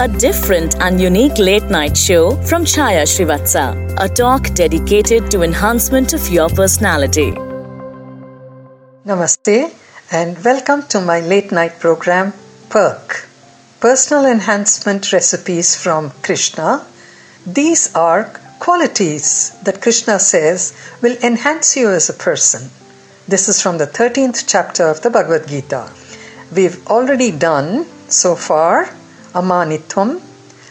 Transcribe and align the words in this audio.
a 0.00 0.06
different 0.06 0.76
and 0.80 1.00
unique 1.00 1.38
late 1.38 1.64
night 1.64 1.96
show 1.96 2.30
from 2.42 2.62
Chaya 2.64 3.02
Srivatsa, 3.02 3.96
a 3.98 4.08
talk 4.08 4.54
dedicated 4.54 5.28
to 5.32 5.42
enhancement 5.42 6.12
of 6.12 6.28
your 6.28 6.48
personality. 6.48 7.32
Namaste 9.04 9.74
and 10.12 10.44
welcome 10.44 10.84
to 10.90 11.00
my 11.00 11.18
late 11.18 11.50
night 11.50 11.80
program 11.80 12.32
Perk 12.68 13.26
Personal 13.80 14.26
Enhancement 14.26 15.12
Recipes 15.12 15.74
from 15.74 16.12
Krishna. 16.22 16.86
These 17.44 17.92
are 17.96 18.30
qualities 18.60 19.50
that 19.64 19.82
Krishna 19.82 20.20
says 20.20 20.76
will 21.02 21.16
enhance 21.24 21.76
you 21.76 21.90
as 21.90 22.08
a 22.08 22.12
person. 22.28 22.70
This 23.26 23.48
is 23.48 23.60
from 23.60 23.78
the 23.78 23.88
13th 23.88 24.44
chapter 24.46 24.84
of 24.84 25.02
the 25.02 25.10
Bhagavad 25.10 25.48
Gita. 25.48 25.90
We've 26.54 26.86
already 26.86 27.32
done 27.32 27.84
so 28.08 28.36
far 28.36 28.94
amanitvam, 29.32 30.20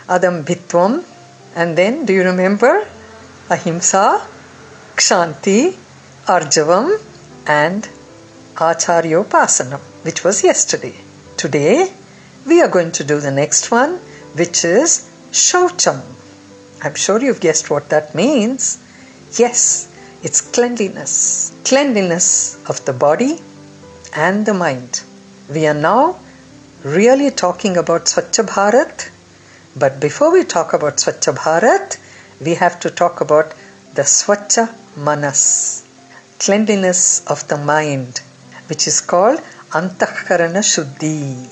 adambhitvam, 0.07 1.03
and 1.55 1.77
then 1.77 2.05
do 2.05 2.13
you 2.13 2.23
remember 2.23 2.87
ahimsa, 3.49 4.25
kshanti, 4.95 5.75
arjavam, 6.25 6.99
and 7.47 7.87
acharyopasanam, 8.55 9.79
which 10.03 10.23
was 10.23 10.43
yesterday. 10.43 10.95
Today 11.37 11.93
we 12.45 12.61
are 12.61 12.67
going 12.67 12.91
to 12.93 13.03
do 13.03 13.19
the 13.19 13.31
next 13.31 13.71
one, 13.71 13.97
which 14.35 14.65
is 14.65 15.09
shaucham. 15.31 16.01
I'm 16.83 16.95
sure 16.95 17.21
you've 17.21 17.39
guessed 17.39 17.69
what 17.69 17.89
that 17.89 18.15
means. 18.15 18.83
Yes, 19.37 19.93
it's 20.23 20.41
cleanliness. 20.41 21.53
Cleanliness 21.63 22.57
of 22.67 22.83
the 22.85 22.93
body 22.93 23.39
and 24.15 24.45
the 24.45 24.53
mind. 24.53 25.03
We 25.49 25.67
are 25.67 25.73
now 25.73 26.19
really 26.83 27.31
talking 27.31 27.75
about 27.77 28.05
Swachh 28.05 28.45
Bharat. 28.45 29.09
But 29.75 29.99
before 29.99 30.31
we 30.31 30.43
talk 30.43 30.73
about 30.73 30.97
Swachh 30.97 31.33
Bharat, 31.35 31.97
we 32.39 32.55
have 32.55 32.79
to 32.81 32.91
talk 32.91 33.21
about 33.21 33.53
the 33.95 34.03
Swachh 34.03 34.73
Manas, 34.95 35.87
cleanliness 36.39 37.25
of 37.25 37.47
the 37.47 37.57
mind, 37.57 38.21
which 38.67 38.87
is 38.87 39.01
called 39.01 39.39
Antahkarana 39.71 40.61
Shuddhi. 40.61 41.49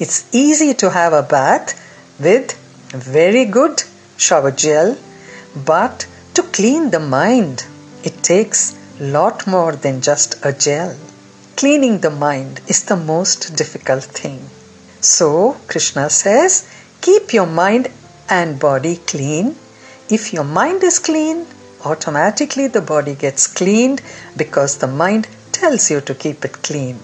It's 0.00 0.34
easy 0.34 0.74
to 0.74 0.90
have 0.90 1.12
a 1.12 1.22
bath 1.22 1.74
with 2.18 2.52
very 2.92 3.44
good 3.44 3.82
shower 4.16 4.50
gel, 4.50 4.96
but 5.54 6.06
to 6.34 6.42
clean 6.42 6.90
the 6.90 7.00
mind, 7.00 7.66
it 8.02 8.22
takes 8.22 8.74
lot 8.98 9.46
more 9.46 9.72
than 9.72 10.00
just 10.00 10.44
a 10.44 10.52
gel. 10.52 10.96
Cleaning 11.58 11.98
the 11.98 12.10
mind 12.10 12.60
is 12.68 12.84
the 12.84 12.94
most 12.94 13.56
difficult 13.56 14.04
thing. 14.04 14.48
So, 15.00 15.56
Krishna 15.66 16.08
says, 16.08 16.70
keep 17.00 17.32
your 17.32 17.48
mind 17.48 17.88
and 18.28 18.60
body 18.60 18.98
clean. 18.98 19.56
If 20.08 20.32
your 20.32 20.44
mind 20.44 20.84
is 20.84 21.00
clean, 21.00 21.48
automatically 21.84 22.68
the 22.68 22.80
body 22.80 23.16
gets 23.16 23.48
cleaned 23.48 24.02
because 24.36 24.78
the 24.78 24.86
mind 24.86 25.26
tells 25.50 25.90
you 25.90 26.00
to 26.02 26.14
keep 26.14 26.44
it 26.44 26.62
clean. 26.62 27.00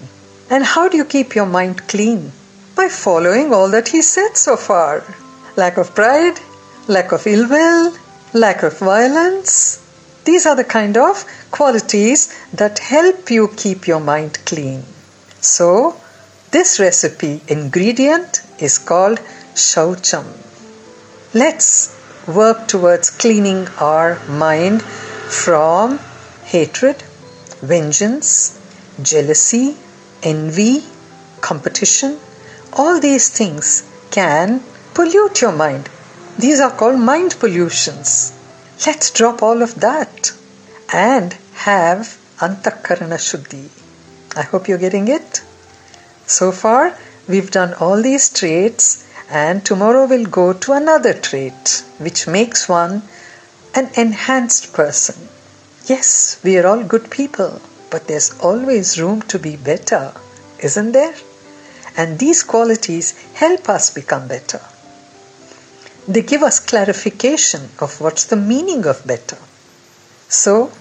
And 0.49 0.63
how 0.63 0.87
do 0.87 0.95
you 0.95 1.03
keep 1.03 1.35
your 1.35 1.47
mind 1.57 1.89
clean? 1.89 2.31
By 2.77 2.87
following 2.87 3.53
all 3.53 3.67
that 3.71 3.89
he 3.89 4.01
said 4.01 4.37
so 4.37 4.55
far 4.55 5.03
lack 5.57 5.75
of 5.75 5.93
pride, 5.93 6.39
lack 6.87 7.11
of 7.11 7.27
ill 7.27 7.49
will, 7.49 7.93
lack 8.33 8.63
of 8.63 8.79
violence, 8.79 9.84
these 10.25 10.45
are 10.45 10.55
the 10.55 10.63
kind 10.63 10.97
of 10.97 11.23
qualities 11.51 12.21
that 12.51 12.79
help 12.79 13.29
you 13.29 13.47
keep 13.55 13.87
your 13.87 13.99
mind 13.99 14.39
clean. 14.45 14.83
So, 15.39 16.01
this 16.51 16.79
recipe 16.79 17.41
ingredient 17.47 18.41
is 18.59 18.77
called 18.77 19.19
shaucham. 19.53 20.25
Let's 21.33 21.95
work 22.27 22.67
towards 22.67 23.09
cleaning 23.11 23.67
our 23.79 24.19
mind 24.27 24.81
from 24.81 25.99
hatred, 26.43 27.03
vengeance, 27.61 28.59
jealousy, 29.01 29.75
envy, 30.23 30.83
competition. 31.41 32.19
All 32.73 32.99
these 32.99 33.29
things 33.29 33.83
can 34.11 34.63
pollute 34.93 35.41
your 35.41 35.51
mind. 35.51 35.89
These 36.39 36.59
are 36.59 36.71
called 36.71 36.99
mind 36.99 37.35
pollutions. 37.39 38.33
Let's 38.83 39.09
drop 39.11 39.41
all 39.41 39.61
of 39.61 39.75
that 39.75 40.31
and 40.93 41.33
have 41.53 42.17
Antakarana 42.37 43.17
Shuddhi. 43.17 43.69
I 44.37 44.41
hope 44.41 44.67
you're 44.67 44.77
getting 44.77 45.07
it. 45.07 45.43
So 46.27 46.51
far, 46.51 46.95
we've 47.27 47.49
done 47.49 47.73
all 47.75 48.01
these 48.01 48.29
traits, 48.29 49.07
and 49.29 49.65
tomorrow 49.65 50.05
we'll 50.05 50.25
go 50.27 50.53
to 50.53 50.73
another 50.73 51.13
trait 51.13 51.83
which 51.99 52.27
makes 52.27 52.67
one 52.69 53.01
an 53.73 53.89
enhanced 53.97 54.73
person. 54.73 55.29
Yes, 55.85 56.39
we 56.43 56.57
are 56.57 56.67
all 56.67 56.83
good 56.83 57.09
people, 57.09 57.61
but 57.89 58.07
there's 58.07 58.37
always 58.39 58.99
room 58.99 59.21
to 59.23 59.39
be 59.39 59.55
better, 59.55 60.13
isn't 60.59 60.91
there? 60.91 61.15
And 61.97 62.19
these 62.19 62.43
qualities 62.43 63.17
help 63.33 63.69
us 63.69 63.89
become 63.89 64.27
better. 64.27 64.61
They 66.07 66.21
give 66.21 66.43
us 66.43 66.59
clarification 66.59 67.69
of 67.79 67.99
what's 67.99 68.25
the 68.25 68.35
meaning 68.35 68.85
of 68.85 69.05
better. 69.07 69.37
So, 70.29 70.71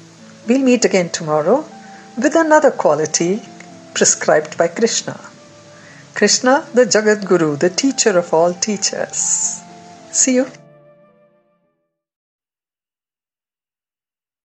we'll 0.47 0.59
meet 0.59 0.85
again 0.85 1.11
tomorrow 1.11 1.65
with 2.17 2.37
another 2.37 2.71
quality 2.71 3.43
prescribed 3.95 4.59
by 4.59 4.69
Krishna. 4.69 5.19
Krishna, 6.15 6.67
the 6.75 6.85
Jagat 6.85 7.27
Guru, 7.27 7.57
the 7.57 7.71
teacher 7.71 8.19
of 8.19 8.35
all 8.35 8.53
teachers. 8.55 9.61
See 10.13 10.35
you. 10.35 10.47